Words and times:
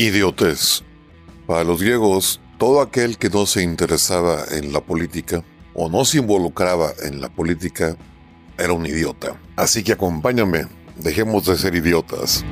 Idiotez. 0.00 0.82
Para 1.46 1.62
los 1.62 1.82
griegos, 1.82 2.40
todo 2.56 2.80
aquel 2.80 3.18
que 3.18 3.28
no 3.28 3.44
se 3.44 3.62
interesaba 3.62 4.44
en 4.50 4.72
la 4.72 4.80
política 4.80 5.44
o 5.74 5.90
no 5.90 6.06
se 6.06 6.16
involucraba 6.16 6.92
en 7.02 7.20
la 7.20 7.28
política 7.28 7.98
era 8.56 8.72
un 8.72 8.86
idiota. 8.86 9.38
Así 9.56 9.84
que 9.84 9.92
acompáñame, 9.92 10.64
dejemos 10.96 11.44
de 11.44 11.58
ser 11.58 11.74
idiotas. 11.74 12.42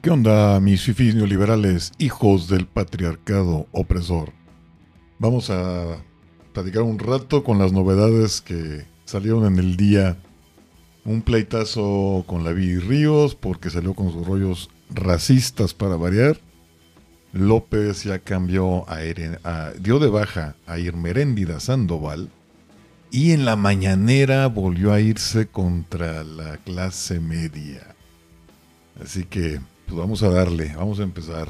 ¿Qué 0.00 0.08
onda, 0.08 0.60
mis 0.60 0.84
fifis 0.84 1.14
neoliberales, 1.14 1.92
hijos 1.98 2.48
del 2.48 2.66
patriarcado 2.66 3.66
opresor? 3.72 4.32
Vamos 5.18 5.50
a 5.50 5.98
platicar 6.54 6.84
un 6.84 6.98
rato 6.98 7.44
con 7.44 7.58
las 7.58 7.74
novedades 7.74 8.40
que 8.40 8.86
salieron 9.04 9.44
en 9.44 9.58
el 9.58 9.76
día. 9.76 10.16
Un 11.04 11.22
pleitazo 11.22 12.24
con 12.26 12.44
la 12.44 12.52
Viri 12.52 12.78
Ríos 12.78 13.34
porque 13.34 13.70
salió 13.70 13.94
con 13.94 14.12
sus 14.12 14.26
rollos 14.26 14.70
racistas 14.90 15.74
para 15.74 15.96
variar. 15.96 16.38
López 17.32 18.04
ya 18.04 18.18
cambió 18.18 18.84
a, 18.88 19.72
dio 19.78 19.98
de 19.98 20.08
baja 20.08 20.56
a 20.66 20.78
Irmeréndida 20.78 21.60
Sandoval 21.60 22.30
y 23.10 23.32
en 23.32 23.44
la 23.44 23.56
mañanera 23.56 24.46
volvió 24.48 24.92
a 24.92 25.00
irse 25.00 25.46
contra 25.46 26.24
la 26.24 26.58
clase 26.58 27.20
media. 27.20 27.94
Así 29.02 29.24
que 29.24 29.60
pues 29.86 29.98
vamos 29.98 30.22
a 30.22 30.30
darle, 30.30 30.74
vamos 30.76 31.00
a 31.00 31.02
empezar. 31.02 31.48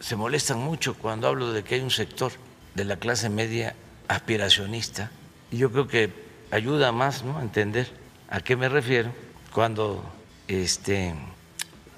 Se 0.00 0.16
molestan 0.16 0.58
mucho 0.58 0.94
cuando 0.94 1.28
hablo 1.28 1.52
de 1.52 1.64
que 1.64 1.76
hay 1.76 1.80
un 1.80 1.90
sector 1.90 2.32
de 2.74 2.84
la 2.84 2.96
clase 2.96 3.28
media 3.28 3.74
aspiracionista 4.08 5.10
y 5.50 5.58
yo 5.58 5.70
creo 5.72 5.88
que 5.88 6.10
ayuda 6.50 6.92
más 6.92 7.24
¿no? 7.24 7.38
a 7.38 7.42
entender 7.42 7.88
a 8.28 8.40
qué 8.40 8.56
me 8.56 8.68
refiero 8.68 9.12
cuando 9.52 10.04
este, 10.48 11.14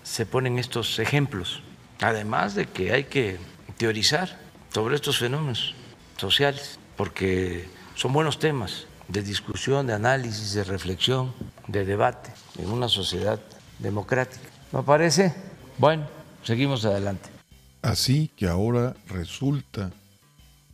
se 0.03 0.27
ponen 0.27 0.59
estos 0.59 0.98
ejemplos. 0.98 1.62
Además 2.01 2.55
de 2.55 2.67
que 2.67 2.93
hay 2.93 3.05
que 3.05 3.39
teorizar 3.77 4.39
sobre 4.73 4.95
estos 4.95 5.19
fenómenos 5.19 5.75
sociales, 6.17 6.79
porque 6.97 7.69
son 7.95 8.12
buenos 8.12 8.39
temas 8.39 8.87
de 9.09 9.23
discusión, 9.23 9.87
de 9.87 9.95
análisis, 9.95 10.53
de 10.53 10.65
reflexión, 10.65 11.33
de 11.67 11.84
debate 11.84 12.31
en 12.59 12.71
una 12.71 12.89
sociedad 12.89 13.41
democrática. 13.79 14.49
¿Me 14.73 14.83
parece? 14.83 15.34
Bueno, 15.79 16.06
seguimos 16.43 16.84
adelante. 16.84 17.29
Así 17.83 18.31
que 18.37 18.47
ahora 18.47 18.95
resulta 19.09 19.91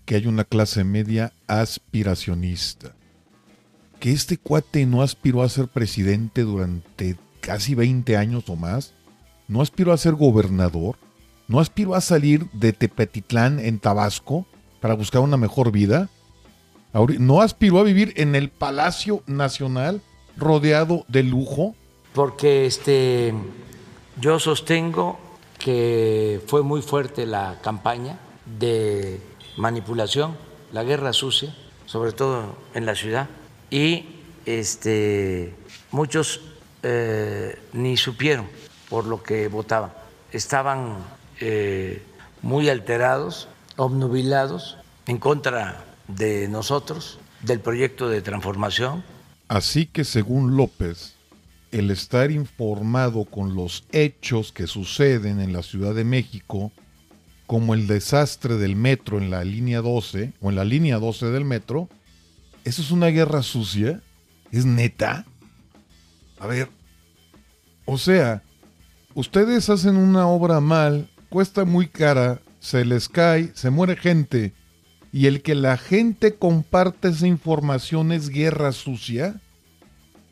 que 0.04 0.16
hay 0.16 0.26
una 0.26 0.44
clase 0.44 0.84
media 0.84 1.32
aspiracionista. 1.46 2.94
Que 4.04 4.12
este 4.12 4.36
cuate 4.36 4.84
no 4.84 5.00
aspiró 5.00 5.42
a 5.42 5.48
ser 5.48 5.66
presidente 5.66 6.42
durante 6.42 7.16
casi 7.40 7.74
20 7.74 8.18
años 8.18 8.44
o 8.50 8.54
más. 8.54 8.92
No 9.48 9.62
aspiró 9.62 9.94
a 9.94 9.96
ser 9.96 10.12
gobernador. 10.12 10.96
No 11.48 11.58
aspiró 11.58 11.94
a 11.94 12.02
salir 12.02 12.50
de 12.50 12.74
Tepetitlán 12.74 13.60
en 13.60 13.78
Tabasco 13.78 14.44
para 14.82 14.92
buscar 14.92 15.22
una 15.22 15.38
mejor 15.38 15.72
vida. 15.72 16.10
No 17.18 17.40
aspiró 17.40 17.78
a 17.78 17.82
vivir 17.82 18.12
en 18.16 18.34
el 18.34 18.50
Palacio 18.50 19.22
Nacional 19.26 20.02
rodeado 20.36 21.06
de 21.08 21.22
lujo. 21.22 21.74
Porque 22.12 22.66
este 22.66 23.32
yo 24.20 24.38
sostengo 24.38 25.18
que 25.58 26.42
fue 26.46 26.62
muy 26.62 26.82
fuerte 26.82 27.24
la 27.24 27.58
campaña 27.62 28.18
de 28.58 29.18
manipulación, 29.56 30.36
la 30.72 30.84
guerra 30.84 31.14
sucia, 31.14 31.56
sobre 31.86 32.12
todo 32.12 32.54
en 32.74 32.84
la 32.84 32.94
ciudad, 32.94 33.30
y 33.74 34.06
este, 34.46 35.52
muchos 35.90 36.42
eh, 36.84 37.58
ni 37.72 37.96
supieron 37.96 38.46
por 38.88 39.04
lo 39.04 39.20
que 39.20 39.48
votaban. 39.48 39.92
Estaban 40.30 40.98
eh, 41.40 42.00
muy 42.40 42.68
alterados, 42.68 43.48
obnubilados, 43.76 44.78
en 45.08 45.18
contra 45.18 45.84
de 46.06 46.46
nosotros, 46.46 47.18
del 47.42 47.58
proyecto 47.58 48.08
de 48.08 48.22
transformación. 48.22 49.02
Así 49.48 49.86
que 49.86 50.04
según 50.04 50.56
López, 50.56 51.16
el 51.72 51.90
estar 51.90 52.30
informado 52.30 53.24
con 53.24 53.56
los 53.56 53.86
hechos 53.90 54.52
que 54.52 54.68
suceden 54.68 55.40
en 55.40 55.52
la 55.52 55.64
Ciudad 55.64 55.96
de 55.96 56.04
México, 56.04 56.70
como 57.48 57.74
el 57.74 57.88
desastre 57.88 58.54
del 58.54 58.76
metro 58.76 59.18
en 59.18 59.30
la 59.30 59.42
línea 59.42 59.80
12 59.80 60.32
o 60.40 60.50
en 60.50 60.54
la 60.54 60.64
línea 60.64 61.00
12 61.00 61.26
del 61.26 61.44
metro, 61.44 61.88
¿eso 62.64 62.82
es 62.82 62.90
una 62.90 63.08
guerra 63.08 63.42
sucia? 63.42 64.02
¿Es 64.50 64.64
neta? 64.64 65.26
A 66.38 66.46
ver, 66.46 66.68
o 67.84 67.98
sea, 67.98 68.42
ustedes 69.14 69.70
hacen 69.70 69.96
una 69.96 70.26
obra 70.26 70.60
mal, 70.60 71.08
cuesta 71.28 71.64
muy 71.64 71.86
cara, 71.86 72.40
se 72.60 72.84
les 72.84 73.08
cae, 73.08 73.50
se 73.54 73.70
muere 73.70 73.96
gente, 73.96 74.52
y 75.12 75.26
el 75.26 75.42
que 75.42 75.54
la 75.54 75.76
gente 75.76 76.34
comparte 76.34 77.08
esa 77.08 77.26
información 77.26 78.12
es 78.12 78.28
guerra 78.28 78.72
sucia? 78.72 79.40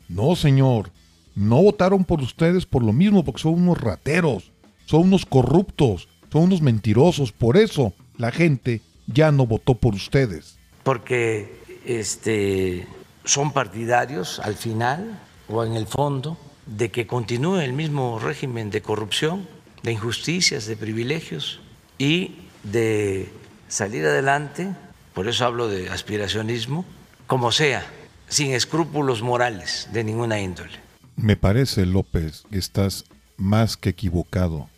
No, 0.09 0.35
señor 0.35 0.91
no 1.35 1.63
votaron 1.63 2.03
por 2.03 2.21
ustedes 2.21 2.65
por 2.65 2.83
lo 2.83 2.93
mismo, 2.93 3.23
porque 3.23 3.41
son 3.41 3.55
unos 3.55 3.79
rateros, 3.79 4.51
son 4.85 5.03
unos 5.03 5.25
corruptos, 5.25 6.07
son 6.31 6.43
unos 6.43 6.61
mentirosos. 6.61 7.31
Por 7.31 7.57
eso 7.57 7.93
la 8.17 8.31
gente 8.31 8.81
ya 9.07 9.31
no 9.31 9.45
votó 9.47 9.75
por 9.75 9.95
ustedes. 9.95 10.57
Porque 10.83 11.62
este, 11.85 12.87
son 13.25 13.51
partidarios 13.51 14.39
al 14.39 14.55
final 14.55 15.19
o 15.47 15.63
en 15.63 15.73
el 15.73 15.87
fondo 15.87 16.37
de 16.65 16.91
que 16.91 17.07
continúe 17.07 17.57
el 17.57 17.73
mismo 17.73 18.19
régimen 18.19 18.69
de 18.69 18.81
corrupción, 18.81 19.47
de 19.83 19.91
injusticias, 19.91 20.65
de 20.65 20.77
privilegios 20.77 21.59
y 21.97 22.35
de 22.63 23.29
salir 23.67 24.05
adelante, 24.05 24.73
por 25.13 25.27
eso 25.27 25.45
hablo 25.45 25.67
de 25.67 25.89
aspiracionismo, 25.89 26.85
como 27.27 27.51
sea, 27.51 27.85
sin 28.27 28.51
escrúpulos 28.51 29.21
morales 29.21 29.89
de 29.91 30.03
ninguna 30.03 30.39
índole. 30.39 30.71
Me 31.15 31.35
parece, 31.35 31.85
López, 31.85 32.43
que 32.49 32.57
estás 32.57 33.05
más 33.37 33.77
que 33.77 33.89
equivocado. 33.89 34.69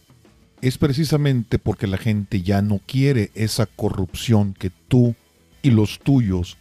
Es 0.62 0.78
precisamente 0.78 1.60
porque 1.60 1.88
la 1.88 1.98
gente 1.98 2.42
ya 2.42 2.62
no 2.62 2.80
quiere 2.86 3.32
esa 3.36 3.66
corrupción 3.66 4.54
que 4.54 4.70
tú 4.70 5.16
y 5.62 5.72
los 5.72 6.00
tuyos 6.00 6.58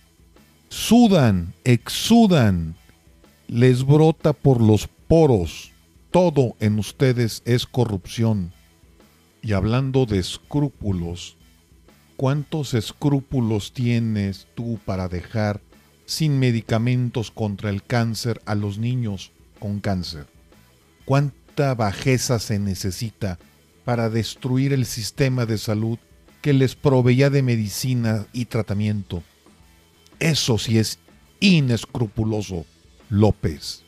sudan, 0.74 1.54
exudan, 1.62 2.74
les 3.46 3.84
brota 3.84 4.32
por 4.32 4.60
los 4.60 4.88
poros. 5.06 5.70
Todo 6.10 6.56
en 6.58 6.80
ustedes 6.80 7.42
es 7.44 7.64
corrupción. 7.64 8.52
Y 9.40 9.52
hablando 9.52 10.04
de 10.04 10.18
escrúpulos, 10.18 11.36
¿cuántos 12.16 12.74
escrúpulos 12.74 13.72
tienes 13.72 14.48
tú 14.56 14.80
para 14.84 15.06
dejar 15.06 15.60
sin 16.06 16.40
medicamentos 16.40 17.30
contra 17.30 17.70
el 17.70 17.84
cáncer 17.84 18.42
a 18.44 18.56
los 18.56 18.76
niños? 18.78 19.30
con 19.60 19.80
cáncer. 19.80 20.26
¿Cuánta 21.06 21.74
bajeza 21.74 22.38
se 22.38 22.58
necesita 22.58 23.38
para 23.84 24.10
destruir 24.10 24.74
el 24.74 24.84
sistema 24.84 25.46
de 25.46 25.56
salud 25.56 25.98
que 26.42 26.52
les 26.52 26.74
proveía 26.74 27.30
de 27.30 27.42
medicina 27.42 28.26
y 28.34 28.44
tratamiento? 28.44 29.22
Eso 30.18 30.58
sí 30.58 30.78
es 30.78 30.98
inescrupuloso, 31.40 32.64
López. 33.10 33.82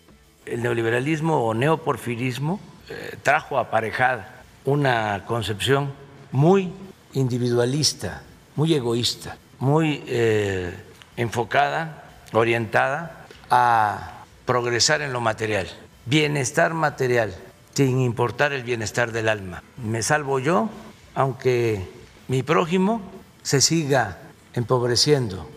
El 0.45 0.63
neoliberalismo 0.63 1.45
o 1.45 1.55
neoporfirismo 1.55 2.61
eh, 2.89 3.17
trajo 3.23 3.59
aparejada 3.59 4.45
una 4.65 5.25
concepción 5.27 5.93
muy 6.33 6.73
individualista, 7.15 8.23
muy 8.57 8.75
egoísta, 8.75 9.39
muy 9.59 10.03
eh, 10.07 10.75
enfocada, 11.17 12.05
orientada 12.33 13.27
a 13.51 14.25
progresar 14.45 15.03
en 15.03 15.13
lo 15.13 15.21
material, 15.21 15.67
bienestar 16.05 16.75
material, 16.75 17.35
sin 17.75 18.01
importar 18.01 18.53
el 18.53 18.63
bienestar 18.63 19.13
del 19.13 19.29
alma. 19.29 19.63
Me 19.83 20.03
salvo 20.03 20.39
yo, 20.39 20.69
aunque 21.15 21.89
mi 22.29 22.43
prójimo 22.43 23.01
se 23.43 23.61
siga 23.61 24.19
empobreciendo. 24.55 25.49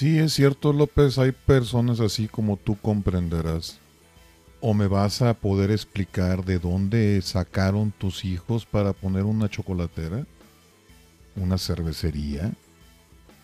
Sí, 0.00 0.18
es 0.18 0.32
cierto, 0.32 0.72
López, 0.72 1.18
hay 1.18 1.30
personas 1.30 2.00
así 2.00 2.26
como 2.26 2.56
tú 2.56 2.74
comprenderás. 2.74 3.80
¿O 4.62 4.72
me 4.72 4.86
vas 4.86 5.20
a 5.20 5.34
poder 5.34 5.70
explicar 5.70 6.42
de 6.42 6.58
dónde 6.58 7.20
sacaron 7.20 7.92
tus 7.92 8.24
hijos 8.24 8.64
para 8.64 8.94
poner 8.94 9.24
una 9.24 9.50
chocolatera? 9.50 10.26
¿Una 11.36 11.58
cervecería? 11.58 12.50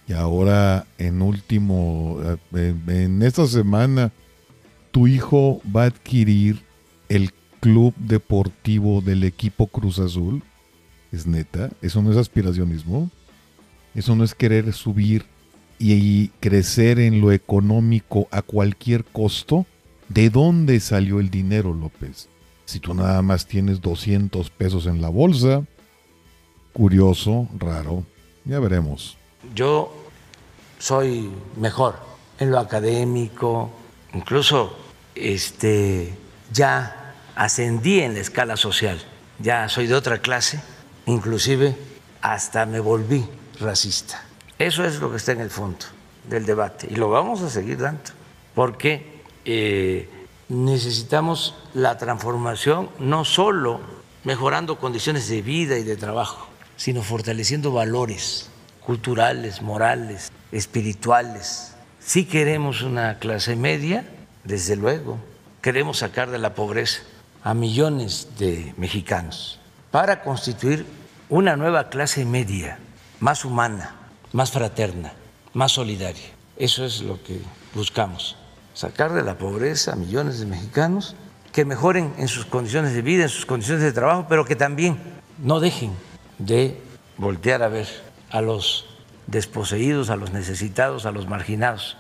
Y 0.09 0.15
ahora, 0.15 0.87
en 0.97 1.21
último, 1.21 2.23
eh, 2.55 2.75
en 2.87 3.21
esta 3.21 3.47
semana, 3.47 4.11
tu 4.93 5.07
hijo 5.09 5.61
va 5.77 5.83
a 5.83 5.89
adquirir 5.89 6.63
el 7.11 7.35
club 7.61 7.95
deportivo 7.99 9.03
del 9.03 9.25
equipo 9.25 9.67
Cruz 9.67 9.99
Azul. 9.99 10.43
Es 11.13 11.27
neta, 11.27 11.69
eso 11.83 12.01
no 12.01 12.13
es 12.13 12.17
aspiracionismo. 12.17 13.11
Eso 13.95 14.17
no 14.17 14.25
es 14.25 14.35
querer 14.35 14.73
subir 14.73 15.36
y 15.79 16.29
crecer 16.41 16.99
en 16.99 17.21
lo 17.21 17.33
económico 17.33 18.29
a 18.31 18.43
cualquier 18.43 19.05
costo. 19.05 19.67
¿De 20.09 20.31
dónde 20.31 20.81
salió 20.81 21.21
el 21.21 21.31
dinero, 21.31 21.75
López? 21.75 22.29
Si 22.65 22.81
tú 22.81 22.95
nada 22.95 23.23
más 23.23 23.47
tienes 23.47 23.81
200 23.81 24.51
pesos 24.51 24.87
en 24.87 25.01
la 25.01 25.09
bolsa, 25.09 25.65
curioso, 26.73 27.49
raro, 27.59 28.05
ya 28.45 28.61
veremos. 28.61 29.17
Yo 29.55 29.93
soy 30.79 31.31
mejor 31.57 31.97
en 32.39 32.51
lo 32.51 32.59
académico, 32.59 33.71
incluso 34.13 34.77
este, 35.15 36.15
ya 36.53 37.15
ascendí 37.35 38.01
en 38.01 38.15
la 38.15 38.21
escala 38.21 38.57
social, 38.57 39.01
ya 39.39 39.69
soy 39.69 39.87
de 39.87 39.95
otra 39.95 40.19
clase, 40.19 40.61
inclusive 41.07 41.77
hasta 42.21 42.67
me 42.67 42.81
volví 42.81 43.25
racista. 43.61 44.23
Eso 44.59 44.85
es 44.85 45.01
lo 45.01 45.11
que 45.11 45.19
está 45.19 45.33
en 45.33 45.41
el 45.41 45.51
fondo 45.51 45.85
del 46.29 46.47
debate 46.47 46.89
y 46.91 46.97
lo 46.97 47.11
vamos 47.11 47.43
a 47.43 47.51
seguir 47.51 47.79
dando, 47.79 48.11
porque 48.55 49.23
eh, 49.45 50.09
necesitamos 50.49 51.55
la 51.75 51.99
transformación 51.99 52.89
no 52.99 53.25
solo 53.25 53.81
mejorando 54.25 54.79
condiciones 54.79 55.29
de 55.29 55.43
vida 55.43 55.77
y 55.79 55.85
de 55.85 55.97
trabajo, 55.97 56.49
sino 56.77 57.03
fortaleciendo 57.03 57.71
valores 57.71 58.51
culturales, 58.81 59.63
morales, 59.63 60.31
espirituales. 60.53 61.75
Si 62.01 62.25
queremos 62.25 62.83
una 62.83 63.19
clase 63.19 63.57
media, 63.57 64.07
desde 64.45 64.77
luego, 64.77 65.19
queremos 65.61 65.99
sacar 65.99 66.31
de 66.31 66.39
la 66.39 66.55
pobreza 66.55 67.03
a 67.43 67.53
millones 67.53 68.29
de 68.39 68.73
mexicanos 68.77 69.59
para 69.91 70.23
constituir 70.23 70.87
una 71.29 71.57
nueva 71.57 71.89
clase 71.89 72.25
media, 72.25 72.79
más 73.19 73.45
humana, 73.45 73.96
más 74.33 74.51
fraterna, 74.51 75.13
más 75.55 75.73
solidaria. 75.73 76.25
Eso 76.57 76.85
es 76.85 77.03
lo 77.03 77.23
que 77.23 77.41
buscamos, 77.75 78.37
sacar 78.75 79.13
de 79.13 79.23
la 79.23 79.39
pobreza 79.39 79.93
a 79.93 79.97
millones 79.97 80.41
de 80.41 80.47
mexicanos 80.47 81.15
que 81.53 81.65
mejoren 81.65 82.13
en 82.19 82.29
sus 82.29 82.45
condiciones 82.45 82.93
de 82.95 83.03
vida, 83.03 83.25
en 83.25 83.29
sus 83.29 83.47
condiciones 83.47 83.83
de 83.83 83.93
trabajo, 83.93 84.27
pero 84.29 84.45
que 84.45 84.57
también 84.57 84.99
no 85.43 85.61
dejen 85.61 85.93
de 86.39 86.79
voltear 87.17 87.63
a 87.63 87.69
ver 87.69 87.87
a 88.31 88.41
los 88.41 88.85
desposeídos, 89.27 90.11
a 90.11 90.17
los 90.17 90.33
necesitados, 90.33 91.07
a 91.07 91.13
los 91.13 91.27
marginados. 91.27 91.97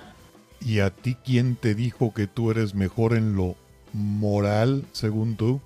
¿Y 0.60 0.80
a 0.80 0.90
ti 0.90 1.16
quién 1.24 1.56
te 1.56 1.74
dijo 1.74 2.12
que 2.12 2.26
tú 2.26 2.50
eres 2.50 2.74
mejor 2.74 3.14
en 3.14 3.36
lo 3.36 3.56
moral, 3.92 4.84
según 4.92 5.36
tú? 5.36 5.60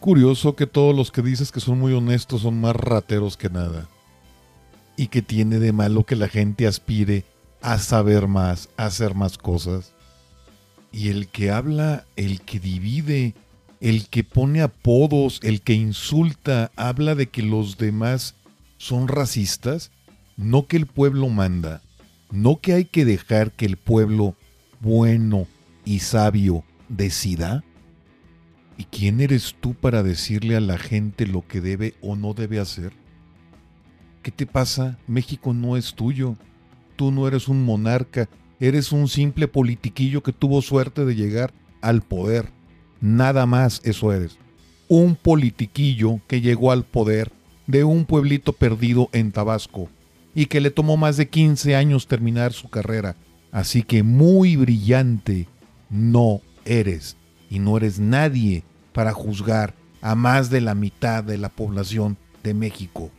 Curioso 0.00 0.54
que 0.54 0.66
todos 0.66 0.94
los 0.94 1.10
que 1.10 1.22
dices 1.22 1.50
que 1.50 1.60
son 1.60 1.78
muy 1.78 1.92
honestos 1.92 2.42
son 2.42 2.60
más 2.60 2.76
rateros 2.76 3.36
que 3.36 3.48
nada. 3.48 3.88
¿Y 4.96 5.08
que 5.08 5.22
tiene 5.22 5.58
de 5.58 5.72
malo 5.72 6.04
que 6.04 6.16
la 6.16 6.28
gente 6.28 6.66
aspire 6.66 7.24
a 7.60 7.78
saber 7.78 8.28
más, 8.28 8.68
a 8.76 8.86
hacer 8.86 9.14
más 9.14 9.38
cosas? 9.38 9.92
Y 10.92 11.08
el 11.08 11.28
que 11.28 11.50
habla, 11.50 12.06
el 12.14 12.40
que 12.42 12.60
divide, 12.60 13.34
el 13.80 14.08
que 14.08 14.22
pone 14.22 14.62
apodos, 14.62 15.40
el 15.42 15.60
que 15.60 15.74
insulta, 15.74 16.70
habla 16.76 17.14
de 17.14 17.28
que 17.28 17.42
los 17.42 17.76
demás 17.76 18.36
son 18.76 19.08
racistas, 19.08 19.90
no 20.36 20.66
que 20.66 20.76
el 20.76 20.86
pueblo 20.86 21.28
manda, 21.28 21.82
no 22.30 22.60
que 22.60 22.74
hay 22.74 22.84
que 22.84 23.04
dejar 23.04 23.52
que 23.52 23.66
el 23.66 23.76
pueblo 23.76 24.36
bueno 24.80 25.46
y 25.84 26.00
sabio 26.00 26.64
decida. 26.88 27.64
¿Y 28.76 28.84
quién 28.84 29.20
eres 29.20 29.54
tú 29.60 29.74
para 29.74 30.02
decirle 30.02 30.56
a 30.56 30.60
la 30.60 30.78
gente 30.78 31.26
lo 31.26 31.46
que 31.46 31.60
debe 31.60 31.94
o 32.00 32.16
no 32.16 32.34
debe 32.34 32.60
hacer? 32.60 33.03
¿Qué 34.24 34.30
te 34.30 34.46
pasa? 34.46 34.96
México 35.06 35.52
no 35.52 35.76
es 35.76 35.92
tuyo. 35.92 36.36
Tú 36.96 37.12
no 37.12 37.28
eres 37.28 37.46
un 37.46 37.62
monarca, 37.62 38.26
eres 38.58 38.90
un 38.90 39.06
simple 39.06 39.48
politiquillo 39.48 40.22
que 40.22 40.32
tuvo 40.32 40.62
suerte 40.62 41.04
de 41.04 41.14
llegar 41.14 41.52
al 41.82 42.00
poder. 42.00 42.48
Nada 43.02 43.44
más 43.44 43.82
eso 43.84 44.14
eres. 44.14 44.38
Un 44.88 45.14
politiquillo 45.14 46.22
que 46.26 46.40
llegó 46.40 46.72
al 46.72 46.84
poder 46.84 47.32
de 47.66 47.84
un 47.84 48.06
pueblito 48.06 48.54
perdido 48.54 49.10
en 49.12 49.30
Tabasco 49.30 49.90
y 50.34 50.46
que 50.46 50.62
le 50.62 50.70
tomó 50.70 50.96
más 50.96 51.18
de 51.18 51.28
15 51.28 51.76
años 51.76 52.06
terminar 52.06 52.54
su 52.54 52.70
carrera. 52.70 53.16
Así 53.52 53.82
que 53.82 54.02
muy 54.02 54.56
brillante 54.56 55.48
no 55.90 56.40
eres 56.64 57.18
y 57.50 57.58
no 57.58 57.76
eres 57.76 57.98
nadie 57.98 58.64
para 58.94 59.12
juzgar 59.12 59.74
a 60.00 60.14
más 60.14 60.48
de 60.48 60.62
la 60.62 60.74
mitad 60.74 61.22
de 61.22 61.36
la 61.36 61.50
población 61.50 62.16
de 62.42 62.54
México. 62.54 63.10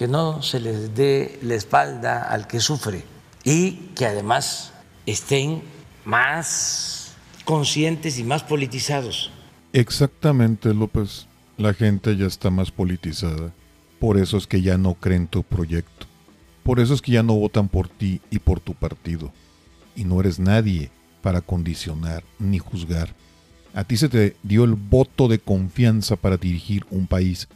Que 0.00 0.08
no 0.08 0.40
se 0.40 0.60
les 0.60 0.94
dé 0.94 1.38
la 1.42 1.56
espalda 1.56 2.22
al 2.22 2.46
que 2.46 2.58
sufre 2.58 3.04
y 3.44 3.72
que 3.94 4.06
además 4.06 4.72
estén 5.04 5.60
más 6.06 7.12
conscientes 7.44 8.18
y 8.18 8.24
más 8.24 8.42
politizados. 8.42 9.30
Exactamente, 9.74 10.72
López. 10.72 11.26
La 11.58 11.74
gente 11.74 12.16
ya 12.16 12.24
está 12.24 12.48
más 12.48 12.70
politizada. 12.70 13.52
Por 13.98 14.16
eso 14.16 14.38
es 14.38 14.46
que 14.46 14.62
ya 14.62 14.78
no 14.78 14.94
creen 14.94 15.26
tu 15.26 15.42
proyecto. 15.42 16.06
Por 16.62 16.80
eso 16.80 16.94
es 16.94 17.02
que 17.02 17.12
ya 17.12 17.22
no 17.22 17.34
votan 17.34 17.68
por 17.68 17.86
ti 17.86 18.22
y 18.30 18.38
por 18.38 18.58
tu 18.58 18.72
partido. 18.72 19.30
Y 19.94 20.04
no 20.04 20.18
eres 20.18 20.38
nadie 20.38 20.90
para 21.20 21.42
condicionar 21.42 22.24
ni 22.38 22.58
juzgar. 22.58 23.14
A 23.74 23.84
ti 23.84 23.98
se 23.98 24.08
te 24.08 24.34
dio 24.42 24.64
el 24.64 24.76
voto 24.76 25.28
de 25.28 25.40
confianza 25.40 26.16
para 26.16 26.38
dirigir 26.38 26.86
un 26.88 27.06
país, 27.06 27.48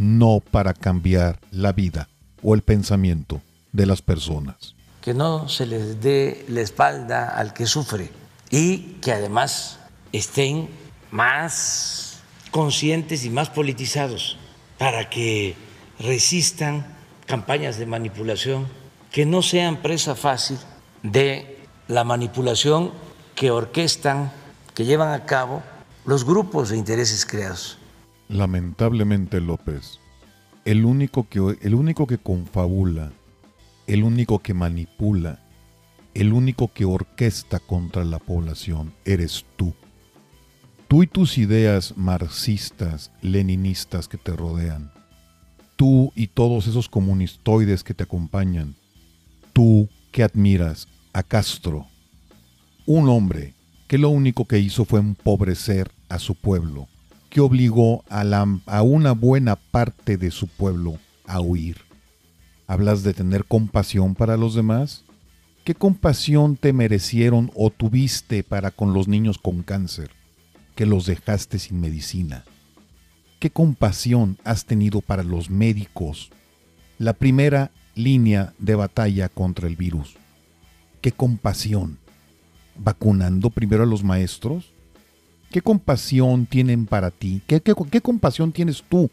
no 0.00 0.40
para 0.40 0.72
cambiar 0.72 1.38
la 1.50 1.72
vida 1.72 2.08
o 2.42 2.54
el 2.54 2.62
pensamiento 2.62 3.42
de 3.70 3.84
las 3.84 4.00
personas. 4.00 4.74
Que 5.02 5.12
no 5.12 5.48
se 5.48 5.66
les 5.66 6.00
dé 6.00 6.44
la 6.48 6.62
espalda 6.62 7.28
al 7.28 7.52
que 7.52 7.66
sufre 7.66 8.10
y 8.50 8.94
que 9.02 9.12
además 9.12 9.78
estén 10.12 10.70
más 11.10 12.20
conscientes 12.50 13.24
y 13.26 13.30
más 13.30 13.50
politizados 13.50 14.38
para 14.78 15.10
que 15.10 15.54
resistan 15.98 16.86
campañas 17.26 17.76
de 17.76 17.84
manipulación, 17.84 18.66
que 19.12 19.26
no 19.26 19.42
sean 19.42 19.82
presa 19.82 20.14
fácil 20.14 20.58
de 21.02 21.58
la 21.88 22.04
manipulación 22.04 22.90
que 23.34 23.50
orquestan, 23.50 24.32
que 24.74 24.86
llevan 24.86 25.12
a 25.12 25.26
cabo 25.26 25.62
los 26.06 26.24
grupos 26.24 26.70
de 26.70 26.78
intereses 26.78 27.26
creados. 27.26 27.79
Lamentablemente, 28.30 29.40
López, 29.42 30.00
el 30.64 30.86
único 30.86 31.28
que, 31.28 31.58
el 31.60 31.74
único 31.74 32.06
que 32.06 32.16
confabula, 32.16 33.12
el 33.86 34.02
único 34.02 34.38
que 34.38 34.54
manipula, 34.54 35.42
el 36.14 36.32
único 36.32 36.72
que 36.72 36.86
orquesta 36.86 37.58
contra 37.58 38.04
la 38.04 38.18
población 38.18 38.94
eres 39.04 39.44
tú. 39.56 39.74
Tú 40.88 41.02
y 41.02 41.06
tus 41.06 41.36
ideas 41.36 41.94
marxistas, 41.98 43.12
leninistas 43.20 44.08
que 44.08 44.16
te 44.16 44.34
rodean 44.34 44.90
tú 45.80 46.12
y 46.14 46.26
todos 46.26 46.66
esos 46.66 46.90
comunistoides 46.90 47.82
que 47.82 47.94
te 47.94 48.02
acompañan, 48.02 48.76
tú 49.54 49.88
que 50.12 50.22
admiras 50.22 50.88
a 51.14 51.22
Castro, 51.22 51.86
un 52.84 53.08
hombre 53.08 53.54
que 53.88 53.96
lo 53.96 54.10
único 54.10 54.44
que 54.44 54.58
hizo 54.58 54.84
fue 54.84 55.00
empobrecer 55.00 55.90
a 56.10 56.18
su 56.18 56.34
pueblo, 56.34 56.86
que 57.30 57.40
obligó 57.40 58.04
a, 58.10 58.22
a 58.66 58.82
una 58.82 59.12
buena 59.12 59.56
parte 59.56 60.16
de 60.16 60.30
su 60.30 60.48
pueblo 60.48 60.98
a 61.26 61.40
huir. 61.40 61.78
¿Hablas 62.66 63.02
de 63.02 63.14
tener 63.14 63.44
compasión 63.44 64.14
para 64.14 64.36
los 64.36 64.54
demás? 64.54 65.04
¿Qué 65.64 65.74
compasión 65.74 66.56
te 66.56 66.72
merecieron 66.72 67.50
o 67.54 67.70
tuviste 67.70 68.42
para 68.42 68.72
con 68.72 68.92
los 68.92 69.06
niños 69.08 69.38
con 69.38 69.62
cáncer, 69.62 70.10
que 70.74 70.86
los 70.86 71.06
dejaste 71.06 71.58
sin 71.58 71.80
medicina? 71.80 72.44
¿Qué 73.38 73.50
compasión 73.50 74.36
has 74.44 74.64
tenido 74.66 75.00
para 75.00 75.22
los 75.22 75.50
médicos? 75.50 76.30
La 76.98 77.12
primera 77.12 77.70
línea 77.94 78.54
de 78.58 78.74
batalla 78.74 79.28
contra 79.28 79.68
el 79.68 79.76
virus. 79.76 80.16
¿Qué 81.00 81.12
compasión? 81.12 81.98
¿Vacunando 82.76 83.50
primero 83.50 83.84
a 83.84 83.86
los 83.86 84.02
maestros? 84.02 84.72
¿Qué 85.50 85.62
compasión 85.62 86.46
tienen 86.46 86.86
para 86.86 87.10
ti? 87.10 87.42
¿Qué, 87.46 87.60
compasión 88.00 88.52
tienes 88.52 88.84
tú 88.88 89.10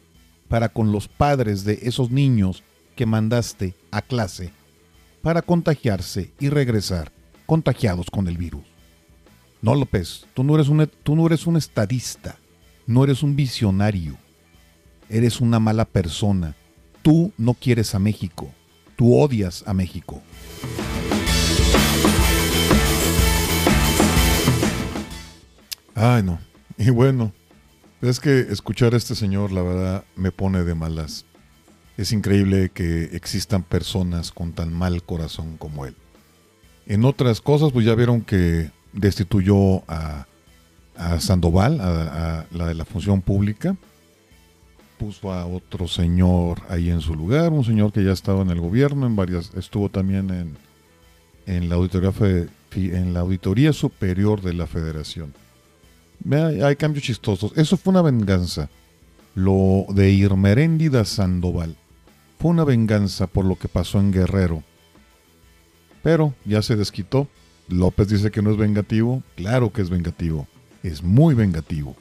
para 0.48 0.70
con 0.70 0.92
los 0.92 1.08
padres 1.08 1.64
de 1.64 1.80
esos 1.84 2.12
niños 2.12 2.64
que 2.96 3.06
mandaste 3.06 3.76
a 3.92 4.02
clase 4.02 4.52
para 5.22 5.42
contagiarse 5.42 6.32
y 6.40 6.50
regresar 6.50 7.12
contagiados 7.46 8.10
con 8.10 8.28
el 8.28 8.38
virus? 8.38 8.64
No, 9.62 9.76
López, 9.76 10.28
tú 10.34 10.44
no 10.44 10.56
eres 10.56 10.70
un, 10.70 10.90
tú 11.04 11.16
no 11.16 11.26
eres 11.26 11.48
un 11.48 11.58
estadista 11.58 12.38
no 12.88 13.04
eres 13.04 13.22
un 13.22 13.36
visionario, 13.36 14.18
eres 15.10 15.42
una 15.42 15.60
mala 15.60 15.86
persona. 15.86 16.56
Tú 17.02 17.34
no 17.38 17.54
quieres 17.54 17.94
a 17.94 18.00
México, 18.00 18.50
tú 18.96 19.20
odias 19.20 19.64
a 19.68 19.74
México. 19.74 20.22
Ay, 25.98 26.24
no. 26.24 26.40
Y 26.80 26.92
bueno, 26.92 27.34
es 28.02 28.20
que 28.20 28.40
escuchar 28.40 28.94
a 28.94 28.98
este 28.98 29.16
señor, 29.16 29.52
la 29.52 29.64
verdad, 29.64 30.06
me 30.16 30.32
pone 30.32 30.64
de 30.64 30.76
malas. 30.76 31.26
Es 31.98 32.12
increíble 32.12 32.70
que 32.70 33.06
existan 33.16 33.64
personas 33.64 34.32
con 34.32 34.54
tan 34.54 34.72
mal 34.72 35.02
corazón 35.02 35.58
como 35.58 35.88
él. 35.88 35.96
En 36.86 37.04
otras 37.04 37.42
cosas, 37.42 37.72
pues 37.72 37.84
ya 37.84 37.96
vieron 37.96 38.22
que 38.22 38.70
destituyó 38.94 39.84
a 39.90 40.28
a 40.98 41.20
Sandoval, 41.20 41.80
a, 41.80 42.46
la 42.52 42.68
de 42.68 42.74
la 42.74 42.86
función 42.86 43.22
pública. 43.22 43.76
Puso 44.98 45.32
a 45.32 45.46
otro 45.46 45.88
señor 45.88 46.62
ahí 46.70 46.90
en 46.90 47.02
su 47.02 47.14
lugar, 47.14 47.52
un 47.52 47.64
señor 47.64 47.94
que 47.94 48.04
ya 48.04 48.12
estaba 48.12 48.42
en 48.42 48.50
el 48.50 48.60
gobierno, 48.60 49.06
en 49.06 49.16
varias, 49.16 49.54
estuvo 49.56 49.90
también 49.90 50.32
en, 50.32 50.58
en 51.46 51.70
la 51.70 51.76
auditoría 51.76 52.12
en 52.76 53.14
la 53.14 53.22
auditoría 53.22 53.74
superior 53.74 54.42
de 54.42 54.54
la 54.54 54.68
Federación. 54.68 55.34
Hay 56.64 56.76
cambios 56.76 57.06
chistosos. 57.06 57.54
Eso 57.56 57.78
fue 57.78 57.92
una 57.92 58.02
venganza. 58.02 58.70
Lo 59.36 59.86
de 59.90 60.12
Irmeréndida 60.12 61.06
Sandoval 61.06 61.78
fue 62.40 62.52
una 62.52 62.64
venganza 62.64 63.28
por 63.28 63.46
lo 63.46 63.56
que 63.56 63.68
pasó 63.68 64.00
en 64.00 64.12
Guerrero. 64.12 64.64
Pero 66.04 66.34
ya 66.46 66.62
se 66.62 66.76
desquitó. 66.76 67.28
López 67.68 68.08
dice 68.10 68.32
que 68.32 68.42
no 68.42 68.52
es 68.52 68.58
vengativo. 68.58 69.24
Claro 69.36 69.72
que 69.72 69.82
es 69.82 69.90
vengativo. 69.90 70.48
Es 70.84 71.04
muy 71.04 71.36
vengativo. 71.36 71.96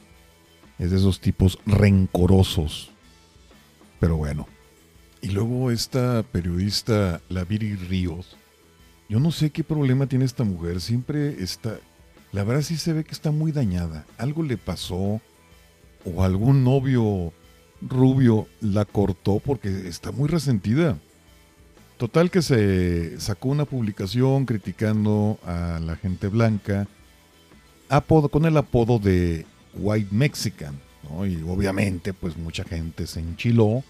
Es 0.79 0.91
de 0.91 0.97
esos 0.97 1.19
tipos 1.19 1.59
rencorosos. 1.65 2.91
Pero 3.99 4.17
bueno. 4.17 4.47
Y 5.21 5.29
luego 5.29 5.71
esta 5.71 6.23
periodista, 6.23 7.21
la 7.29 7.43
Viri 7.43 7.75
Ríos. 7.75 8.37
Yo 9.09 9.19
no 9.19 9.31
sé 9.31 9.49
qué 9.49 9.63
problema 9.63 10.07
tiene 10.07 10.25
esta 10.25 10.43
mujer. 10.43 10.79
Siempre 10.81 11.43
está... 11.43 11.79
La 12.31 12.43
verdad 12.43 12.61
sí 12.61 12.77
se 12.77 12.93
ve 12.93 13.03
que 13.03 13.13
está 13.13 13.31
muy 13.31 13.51
dañada. 13.51 14.05
Algo 14.17 14.43
le 14.43 14.57
pasó. 14.57 15.21
O 16.05 16.23
algún 16.23 16.63
novio 16.63 17.33
rubio 17.81 18.47
la 18.61 18.85
cortó 18.85 19.39
porque 19.39 19.87
está 19.87 20.11
muy 20.11 20.29
resentida. 20.29 20.97
Total 21.97 22.29
que 22.29 22.41
se 22.41 23.19
sacó 23.19 23.49
una 23.49 23.65
publicación 23.65 24.45
criticando 24.45 25.39
a 25.45 25.79
la 25.83 25.95
gente 25.95 26.27
blanca 26.27 26.87
apodo, 27.89 28.29
con 28.29 28.45
el 28.45 28.57
apodo 28.57 28.99
de 28.99 29.45
White 29.73 30.09
Mexican. 30.11 30.79
Y 31.25 31.41
obviamente 31.47 32.13
pues 32.13 32.37
mucha 32.37 32.63
gente 32.63 33.07
se 33.07 33.21
enchiló 33.21 33.83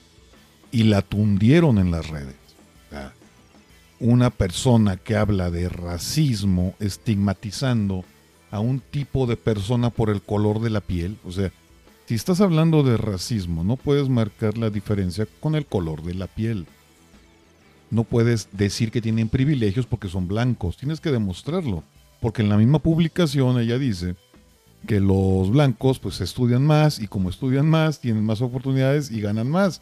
y 0.72 0.84
la 0.84 1.02
tundieron 1.02 1.78
en 1.80 1.92
las 1.92 2.08
redes. 2.08 2.36
una 4.00 4.30
persona 4.30 4.96
que 4.96 5.16
habla 5.16 5.50
de 5.50 5.70
racismo 5.70 6.76
estigmatizando 6.80 8.06
a 8.52 8.60
un 8.60 8.80
tipo 8.80 9.28
de 9.28 9.38
persona 9.38 9.90
por 9.90 10.10
el 10.10 10.22
color 10.22 10.62
de 10.62 10.70
la 10.70 10.82
piel, 10.82 11.18
o 11.26 11.32
sea, 11.32 11.52
si 12.06 12.16
estás 12.16 12.40
hablando 12.40 12.84
de 12.84 12.96
racismo, 12.96 13.66
no 13.66 13.76
puedes 13.76 14.08
marcar 14.08 14.58
la 14.58 14.70
diferencia 14.70 15.28
con 15.42 15.56
el 15.56 15.66
color 15.66 16.04
de 16.04 16.14
la 16.14 16.28
piel. 16.28 16.66
No 17.92 18.06
puedes 18.06 18.48
decir 18.54 18.92
que 18.92 19.02
tienen 19.02 19.28
privilegios 19.28 19.86
porque 19.86 20.08
son 20.08 20.28
blancos, 20.28 20.78
tienes 20.78 21.02
que 21.02 21.12
demostrarlo, 21.12 21.84
porque 22.22 22.42
en 22.42 22.50
la 22.50 22.58
misma 22.58 22.80
publicación 22.80 23.60
ella 23.60 23.78
dice 23.78 24.16
que 24.88 25.02
los 25.02 25.50
blancos 25.50 26.00
pues 26.00 26.22
estudian 26.22 26.66
más 26.66 27.00
y 27.00 27.08
como 27.08 27.30
estudian 27.30 27.70
más 27.70 28.00
tienen 28.00 28.24
más 28.24 28.42
oportunidades 28.42 29.12
y 29.12 29.20
ganan 29.20 29.50
más. 29.50 29.82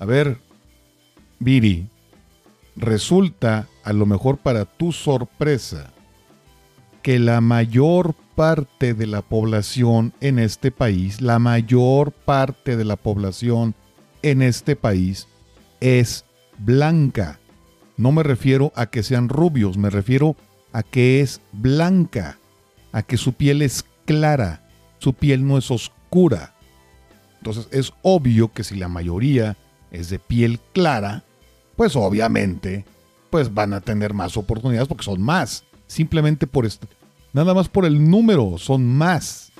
A 0.00 0.04
ver, 0.04 0.38
Viri, 1.38 1.86
resulta 2.74 3.68
a 3.84 3.92
lo 3.92 4.06
mejor 4.06 4.38
para 4.38 4.64
tu 4.64 4.90
sorpresa 4.90 5.92
que 7.02 7.18
la 7.18 7.40
mayor 7.40 8.14
parte 8.34 8.94
de 8.94 9.06
la 9.06 9.22
población 9.22 10.12
en 10.20 10.38
este 10.38 10.70
país, 10.70 11.20
la 11.20 11.38
mayor 11.38 12.12
parte 12.12 12.76
de 12.76 12.84
la 12.84 12.96
población 12.96 13.74
en 14.22 14.42
este 14.42 14.76
país 14.76 15.28
es 15.80 16.24
blanca. 16.58 17.40
No 17.96 18.12
me 18.12 18.22
refiero 18.22 18.72
a 18.76 18.86
que 18.86 19.02
sean 19.02 19.28
rubios, 19.28 19.76
me 19.76 19.90
refiero 19.90 20.36
a 20.72 20.82
que 20.82 21.20
es 21.20 21.40
blanca, 21.52 22.38
a 22.92 23.02
que 23.02 23.16
su 23.16 23.34
piel 23.34 23.62
es 23.62 23.84
clara, 24.06 24.68
su 24.98 25.12
piel 25.12 25.46
no 25.46 25.58
es 25.58 25.70
oscura. 25.70 26.54
Entonces 27.38 27.68
es 27.72 27.92
obvio 28.02 28.52
que 28.52 28.64
si 28.64 28.76
la 28.76 28.88
mayoría 28.88 29.56
es 29.90 30.08
de 30.08 30.18
piel 30.20 30.60
clara, 30.72 31.24
pues 31.76 31.96
obviamente 31.96 32.84
pues 33.30 33.52
van 33.52 33.72
a 33.72 33.80
tener 33.80 34.14
más 34.14 34.36
oportunidades 34.36 34.88
porque 34.88 35.04
son 35.04 35.20
más. 35.20 35.64
Simplemente 35.92 36.46
por 36.46 36.64
esto, 36.64 36.88
nada 37.34 37.52
más 37.52 37.68
por 37.68 37.84
el 37.84 38.08
número, 38.08 38.56
son 38.56 38.96
más. 38.96 39.52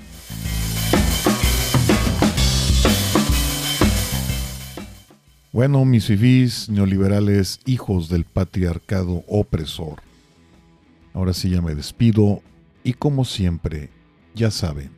Bueno, 5.52 5.84
mis 5.84 6.06
fifís 6.06 6.70
neoliberales, 6.70 7.60
hijos 7.66 8.08
del 8.08 8.24
patriarcado 8.24 9.24
opresor. 9.28 10.00
Ahora 11.12 11.34
sí 11.34 11.50
ya 11.50 11.60
me 11.60 11.74
despido 11.74 12.40
y 12.82 12.94
como 12.94 13.26
siempre, 13.26 13.90
ya 14.34 14.50
saben, 14.50 14.90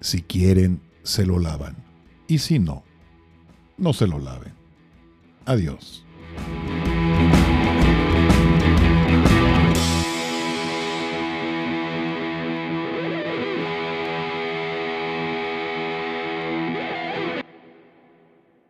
si 0.00 0.22
quieren, 0.22 0.80
se 1.02 1.26
lo 1.26 1.40
lavan. 1.40 1.76
Y 2.26 2.38
si 2.38 2.58
no, 2.58 2.84
no 3.76 3.92
se 3.92 4.06
lo 4.06 4.18
laven. 4.18 4.54
Adiós. 5.44 6.06